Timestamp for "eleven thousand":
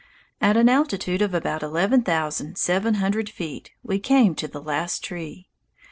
1.61-2.57